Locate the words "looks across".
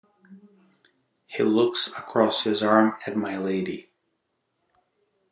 1.43-2.43